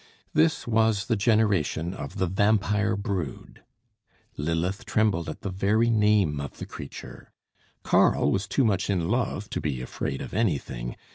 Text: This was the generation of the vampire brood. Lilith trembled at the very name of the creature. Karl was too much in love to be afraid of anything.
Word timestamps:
This 0.33 0.65
was 0.65 1.05
the 1.05 1.15
generation 1.15 1.93
of 1.93 2.17
the 2.17 2.25
vampire 2.25 2.95
brood. 2.95 3.61
Lilith 4.35 4.83
trembled 4.83 5.29
at 5.29 5.41
the 5.41 5.51
very 5.51 5.91
name 5.91 6.39
of 6.39 6.57
the 6.57 6.65
creature. 6.65 7.31
Karl 7.83 8.31
was 8.31 8.47
too 8.47 8.65
much 8.65 8.89
in 8.89 9.09
love 9.09 9.47
to 9.51 9.61
be 9.61 9.79
afraid 9.79 10.19
of 10.23 10.33
anything. 10.33 10.95